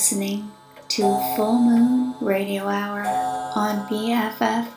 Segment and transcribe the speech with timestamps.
[0.00, 0.50] listening
[0.88, 1.02] to
[1.36, 3.02] Full Moon Radio Hour
[3.54, 4.70] on BFF.fm.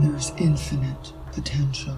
[0.00, 1.96] There's infinite potential.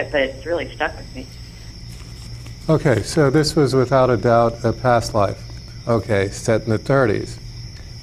[0.00, 1.26] It, but it's really stuck with me.
[2.68, 5.42] Okay, so this was without a doubt a past life.
[5.88, 7.38] Okay, set in the 30s.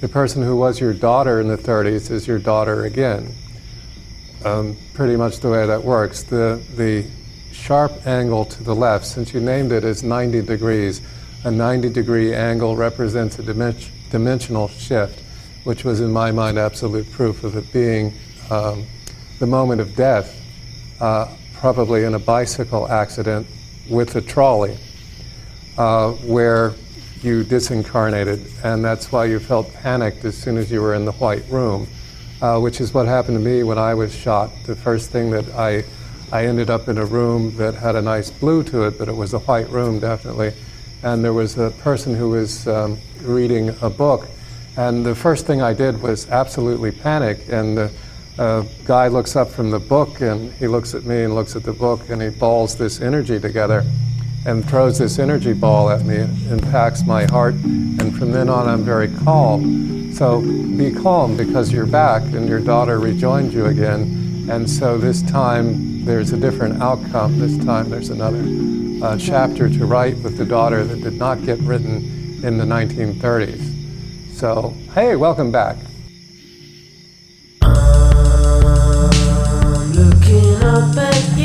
[0.02, 3.34] The person who was your daughter in the 30s is your daughter again.
[4.44, 6.24] Um, pretty much the way that works.
[6.24, 7.06] The, the
[7.52, 11.02] sharp angle to the left, since you named it as 90 degrees,
[11.44, 15.20] a 90 degree angle represents a dimen- dimensional shift,
[15.64, 18.14] which was in my mind absolute proof of it being
[18.50, 18.86] um,
[19.40, 20.42] the moment of death,
[21.00, 21.28] uh,
[21.60, 23.48] probably in a bicycle accident
[23.90, 24.78] with a trolley,
[25.78, 26.74] uh, where
[27.22, 31.12] you disincarnated, and that's why you felt panicked as soon as you were in the
[31.14, 31.88] white room,
[32.42, 34.52] uh, which is what happened to me when I was shot.
[34.66, 35.84] The first thing that I
[36.30, 39.16] I ended up in a room that had a nice blue to it, but it
[39.16, 40.52] was a white room definitely,
[41.02, 44.28] and there was a person who was um, reading a book,
[44.76, 47.92] and the first thing I did was absolutely panic, and the
[48.40, 51.64] uh, guy looks up from the book and he looks at me and looks at
[51.64, 53.84] the book and he balls this energy together
[54.46, 56.18] and throws this energy ball at me,
[56.50, 60.14] impacts my heart, and from then on I'm very calm.
[60.14, 64.48] So be calm because you're back and your daughter rejoined you again.
[64.50, 67.40] And so this time there's a different outcome.
[67.40, 68.44] This time there's another
[69.06, 71.98] uh, chapter to write with the daughter that did not get written
[72.44, 73.74] in the 1930s.
[74.34, 75.76] So, hey, welcome back.
[80.68, 81.37] up, but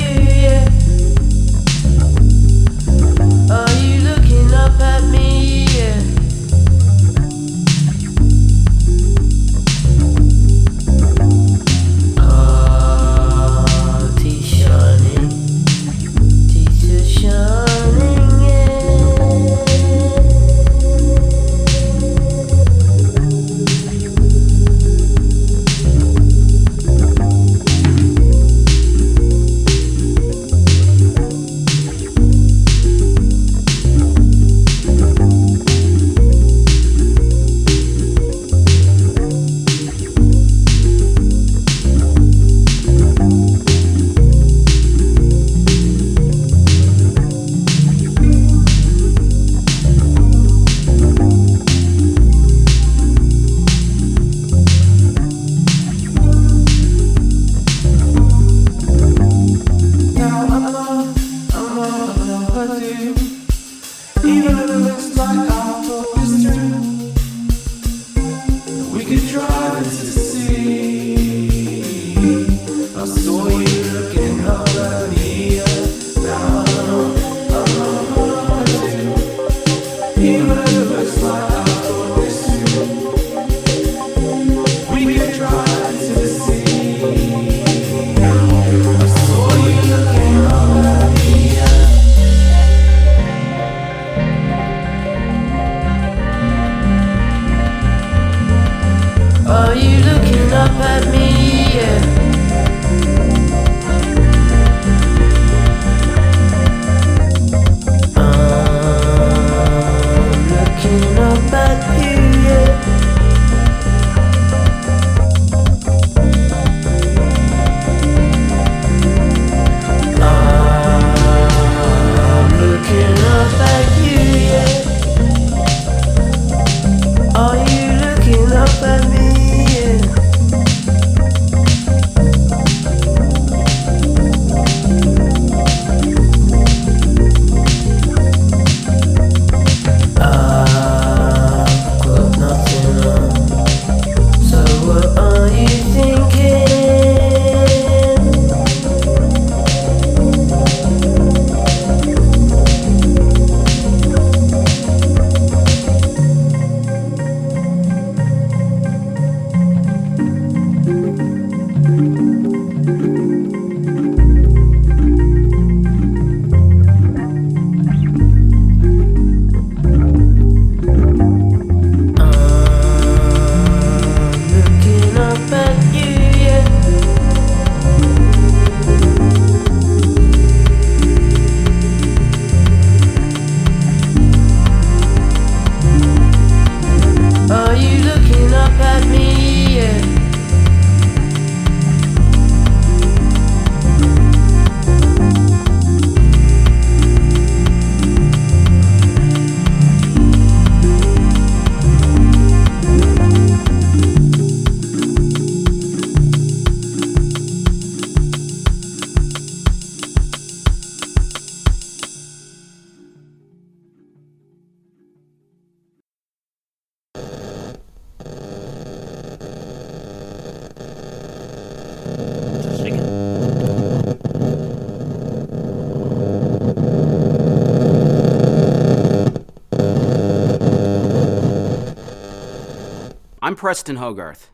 [233.52, 234.49] I'm Preston Hogarth.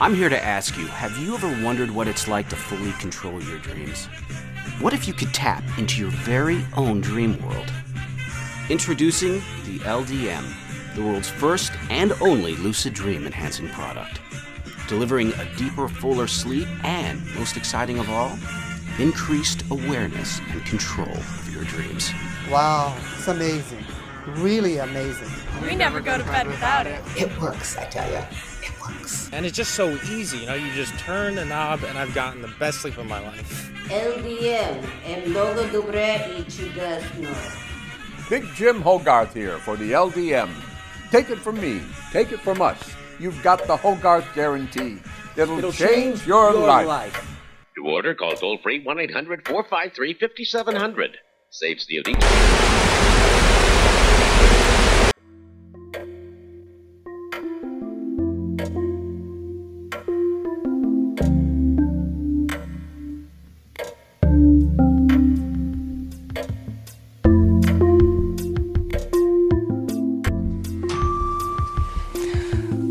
[0.00, 3.38] I'm here to ask you have you ever wondered what it's like to fully control
[3.42, 4.06] your dreams?
[4.80, 7.70] What if you could tap into your very own dream world?
[8.70, 9.34] Introducing
[9.66, 10.42] the LDM,
[10.94, 14.22] the world's first and only lucid dream enhancing product.
[14.88, 18.38] Delivering a deeper, fuller sleep and, most exciting of all,
[18.98, 22.10] increased awareness and control of your dreams.
[22.50, 23.84] Wow, it's amazing.
[24.36, 25.28] Really amazing.
[25.62, 27.00] We never go to bed without it.
[27.16, 28.18] It works, I tell you.
[28.62, 29.30] It works.
[29.32, 32.42] And it's just so easy, you know, you just turn the knob and I've gotten
[32.42, 33.72] the best sleep of my life.
[33.88, 38.28] LDM, el logo dobre y chudasno.
[38.28, 40.50] Big Jim Hogarth here for the LDM.
[41.10, 41.80] Take it from me,
[42.12, 42.78] take it from us.
[43.18, 44.98] You've got the Hogarth guarantee.
[45.36, 46.86] It'll, It'll change, change your, your life.
[46.86, 47.38] life.
[47.76, 51.16] To order, call toll free 1 800 453 5700.
[51.50, 52.87] Saves the elite.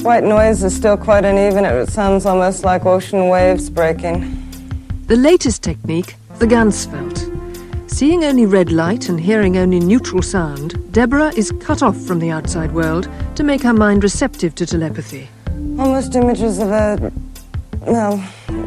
[0.08, 1.66] White noise is still quite uneven.
[1.66, 4.22] It sounds almost like ocean waves breaking.
[5.08, 7.18] The latest technique, the Ganzfeld.
[7.92, 12.32] Seeing only red light and hearing only neutral sound, Deborah is cut off from the
[12.32, 15.28] outside world to make her mind receptive to telepathy.
[15.78, 17.12] Almost images of a,
[17.82, 18.14] well,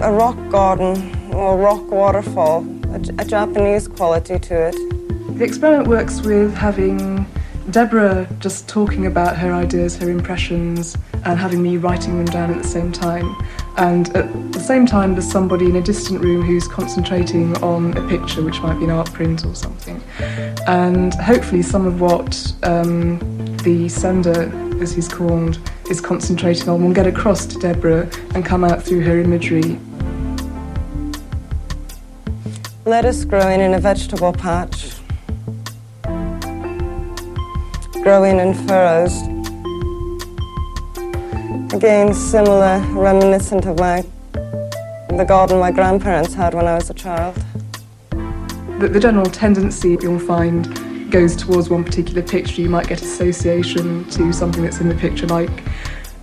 [0.03, 5.39] a rock garden or rock waterfall, a, a Japanese quality to it.
[5.39, 7.25] The experiment works with having
[7.71, 12.63] Deborah just talking about her ideas, her impressions, and having me writing them down at
[12.63, 13.35] the same time.
[13.77, 18.09] And at the same time, there's somebody in a distant room who's concentrating on a
[18.09, 20.03] picture, which might be an art print or something.
[20.67, 23.19] And hopefully, some of what um,
[23.59, 25.59] the sender, as he's called,
[25.91, 29.79] is concentrating on will get across to Deborah and come out through her imagery.
[32.85, 34.95] Lettuce growing in a vegetable patch,
[38.03, 39.40] growing in furrows.
[41.73, 47.37] Again, similar, reminiscent of my the garden my grandparents had when I was a child.
[48.11, 52.63] The, the general tendency you'll find goes towards one particular picture.
[52.63, 55.63] You might get association to something that's in the picture, like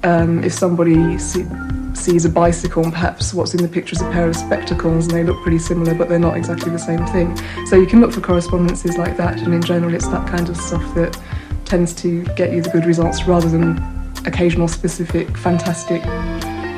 [0.04, 1.46] um, if somebody see,
[1.94, 5.16] sees a bicycle and perhaps what's in the picture is a pair of spectacles and
[5.16, 7.38] they look pretty similar but they're not exactly the same thing.
[7.68, 10.58] So you can look for correspondences like that and in general it's that kind of
[10.58, 11.18] stuff that
[11.64, 13.97] tends to get you the good results rather than
[14.28, 16.04] occasional specific fantastic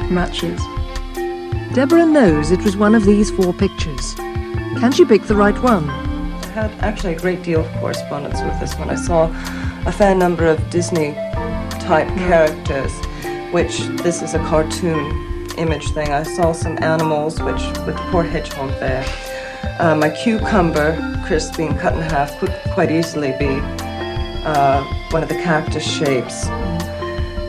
[0.09, 0.61] matches.
[1.73, 4.15] Deborah knows it was one of these four pictures.
[4.79, 5.89] Can she pick the right one?
[5.89, 8.89] I had actually a great deal of correspondence with this one.
[8.89, 9.25] I saw
[9.85, 11.13] a fair number of Disney
[11.81, 12.93] type characters,
[13.51, 16.09] which this is a cartoon image thing.
[16.09, 19.05] I saw some animals, which with the poor hedgehog there.
[19.79, 20.95] Uh, my cucumber,
[21.25, 23.59] Chris being cut in half, could quite easily be
[24.45, 26.47] uh, one of the cactus shapes.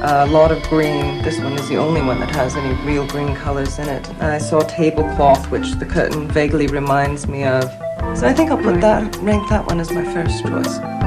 [0.02, 1.22] A lot of green.
[1.22, 4.08] This one is the only one that has any real green colors in it.
[4.22, 7.64] I saw tablecloth, which the curtain vaguely reminds me of.
[8.16, 10.99] So I think I'll put that, rank that one as my first choice.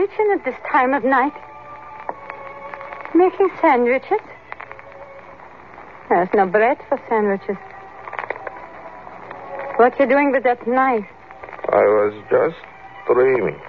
[0.00, 1.34] Kitchen at this time of night?
[3.14, 4.24] Making sandwiches?
[6.08, 7.56] There's no bread for sandwiches.
[9.76, 11.04] What you doing with that knife?
[11.68, 12.56] I was just
[13.06, 13.60] dreaming.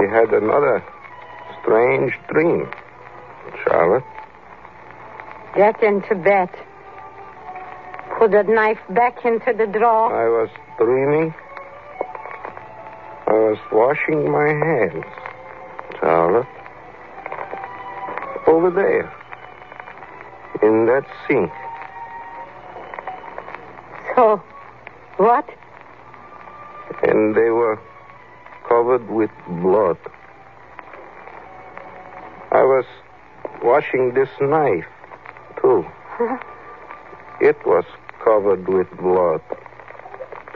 [0.00, 0.84] I had another
[1.62, 2.68] strange dream,
[3.62, 4.04] Charlotte.
[5.54, 6.50] Get into bed.
[8.18, 10.10] Put that knife back into the drawer.
[10.12, 11.32] I was dreaming.
[13.34, 15.04] I was washing my hands,
[15.98, 16.46] Charlotte.
[18.46, 19.12] Over there.
[20.62, 21.50] In that sink.
[24.14, 24.40] So,
[25.16, 25.48] what?
[27.02, 27.80] And they were
[28.68, 29.98] covered with blood.
[32.52, 32.84] I was
[33.64, 34.86] washing this knife,
[35.60, 35.84] too.
[37.40, 37.84] It was
[38.22, 39.42] covered with blood,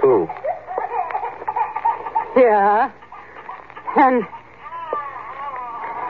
[0.01, 0.29] too.
[2.39, 2.93] Yeah.
[3.97, 4.25] And.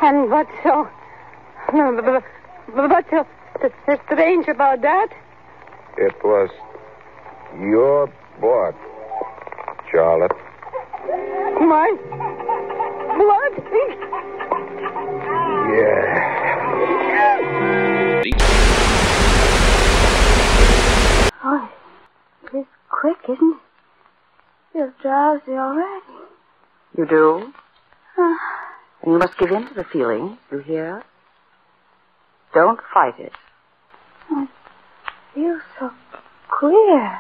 [0.03, 0.88] And what's so.
[1.73, 3.27] What's so,
[3.62, 5.09] so strange about that?
[5.97, 6.51] It was
[7.59, 8.75] your blood,
[9.91, 10.33] Charlotte.
[11.61, 11.91] My
[13.17, 13.53] blood?
[15.75, 16.38] Yeah.
[21.43, 21.71] Oh,
[22.53, 23.61] it's quick, isn't it?
[24.73, 26.08] Feel drowsy already.
[26.99, 27.53] You do?
[28.19, 28.35] Uh,
[29.05, 31.05] And you must give in to the feeling, you hear?
[32.53, 33.33] Don't fight it.
[34.29, 34.49] I
[35.33, 35.91] feel so
[36.51, 37.19] queer.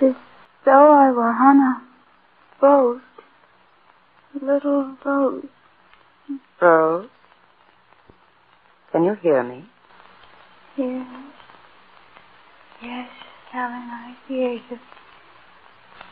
[0.00, 0.14] As
[0.64, 1.82] though I were on a
[2.60, 3.00] boat.
[4.40, 5.48] A little boat.
[6.62, 7.08] Rose?
[8.92, 9.64] Can you hear me?
[10.78, 11.06] Yes.
[12.80, 13.10] Yes,
[13.50, 14.78] Helen, I hear you.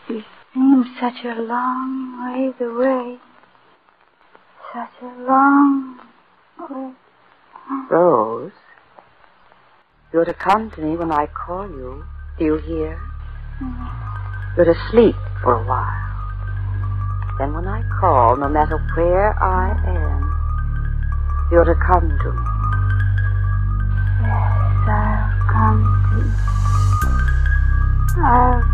[0.08, 3.18] You seem such a long ways away.
[4.72, 5.98] Such a long
[6.58, 6.92] way.
[7.90, 8.52] Rose?
[10.12, 12.04] You're to come to me when I call you.
[12.38, 13.00] Do you hear?
[13.62, 14.56] Mm.
[14.56, 16.08] You're to sleep for a while.
[17.38, 22.44] Then when I call, no matter where I am, you're to come to me.
[24.20, 26.32] Yes, I'll come to you.
[28.24, 28.71] I'll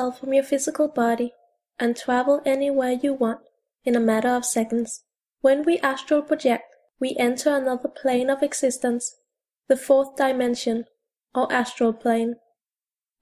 [0.00, 1.32] yourself from your physical body
[1.78, 3.40] and travel anywhere you want
[3.84, 5.04] in a matter of seconds.
[5.42, 6.64] When we astral project,
[6.98, 9.16] we enter another plane of existence,
[9.68, 10.86] the fourth dimension,
[11.34, 12.36] or astral plane.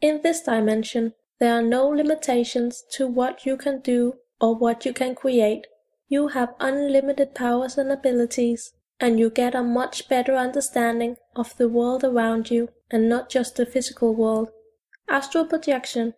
[0.01, 4.93] In this dimension, there are no limitations to what you can do or what you
[4.93, 5.67] can create.
[6.09, 11.69] You have unlimited powers and abilities, and you get a much better understanding of the
[11.69, 14.49] world around you and not just the physical world.
[15.09, 16.15] Astral projection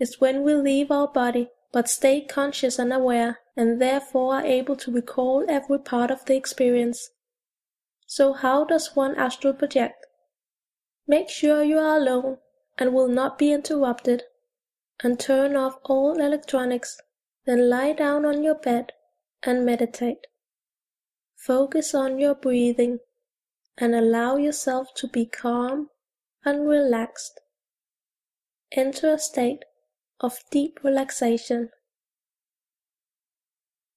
[0.00, 4.74] is when we leave our body but stay conscious and aware and therefore are able
[4.74, 7.10] to recall every part of the experience.
[8.06, 10.06] So, how does one astral project?
[11.06, 12.38] Make sure you are alone
[12.78, 14.24] and will not be interrupted,
[15.02, 16.98] and turn off all electronics,
[17.44, 18.92] then lie down on your bed
[19.42, 20.26] and meditate.
[21.36, 22.98] Focus on your breathing
[23.78, 25.90] and allow yourself to be calm
[26.44, 27.40] and relaxed.
[28.72, 29.64] Enter a state
[30.20, 31.70] of deep relaxation.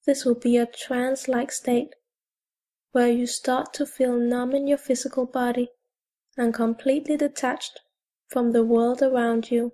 [0.06, 1.94] This will be a trance like state
[2.92, 5.68] where you start to feel numb in your physical body
[6.36, 7.80] and completely detached
[8.28, 9.72] from the world around you.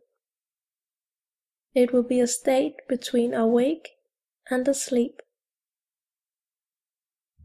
[1.74, 3.90] It will be a state between awake
[4.50, 5.22] and asleep.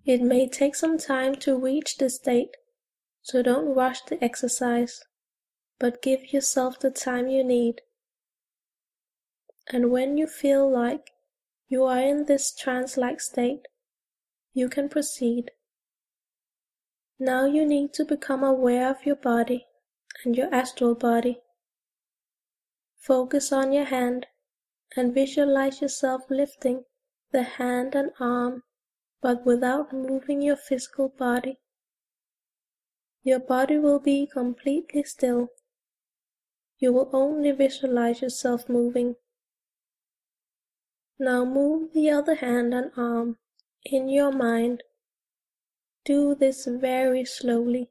[0.06, 2.58] It may take some time to reach this state,
[3.22, 5.02] so don't rush the exercise,
[5.80, 7.82] but give yourself the time you need.
[9.72, 11.12] And when you feel like
[11.68, 13.68] you are in this trance like state,
[14.54, 15.52] you can proceed.
[17.20, 19.66] Now you need to become aware of your body
[20.24, 21.40] and your astral body.
[22.98, 24.28] Focus on your hand
[24.96, 26.84] and visualize yourself lifting
[27.32, 28.64] the hand and arm,
[29.22, 31.60] but without moving your physical body.
[33.24, 35.50] Your body will be completely still.
[36.78, 39.16] You will only visualize yourself moving.
[41.18, 43.38] Now move the other hand and arm
[43.86, 44.84] in your mind.
[46.04, 47.90] Do this very slowly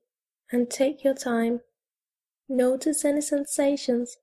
[0.53, 1.61] and take your time.
[2.49, 4.19] Notice any sensations,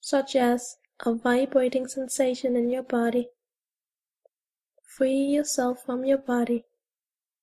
[0.00, 3.28] such as a vibrating sensation in your body.
[4.82, 6.64] Free yourself from your body.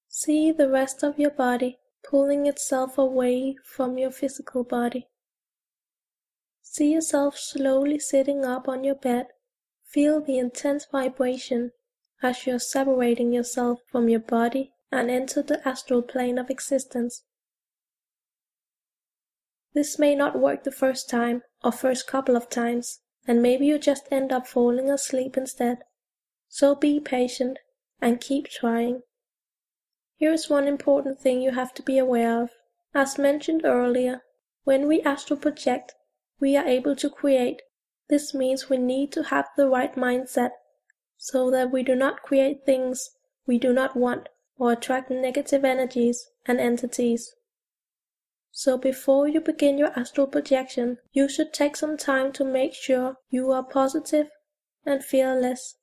[0.09, 5.07] See the rest of your body pulling itself away from your physical body.
[6.63, 9.27] See yourself slowly sitting up on your bed
[9.93, 11.71] Feel the intense vibration
[12.23, 17.21] as you are separating yourself from your body and enter the astral plane of existence.
[19.75, 23.77] This may not work the first time or first couple of times, and maybe you
[23.77, 25.83] just end up falling asleep instead.
[26.49, 27.59] So be patient
[28.01, 29.03] and keep trying.
[30.15, 32.49] Here is one important thing you have to be aware of.
[32.95, 34.23] As mentioned earlier,
[34.63, 35.93] when we astral project,
[36.39, 37.61] we are able to create
[38.13, 40.51] this means we need to have the right mindset
[41.17, 43.09] so that we do not create things
[43.47, 47.33] we do not want or attract negative energies and entities.
[48.51, 53.17] So before you begin your astral projection, you should take some time to make sure
[53.31, 54.29] you are positive
[54.85, 55.77] and fearless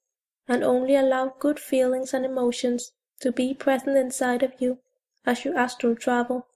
[0.47, 4.79] and only allow good feelings and emotions to be present inside of you
[5.27, 6.47] as you astral travel.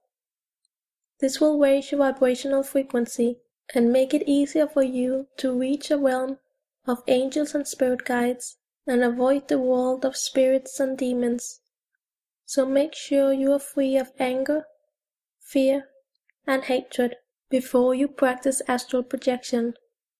[1.18, 3.40] This will raise your vibrational frequency
[3.74, 6.38] and make it easier for you to reach a realm
[6.86, 11.60] of angels and spirit guides and avoid the world of spirits and demons.
[12.44, 14.66] So make sure you are free of anger,
[15.40, 15.88] fear,
[16.46, 17.16] and hatred
[17.48, 19.74] before you practice astral projection.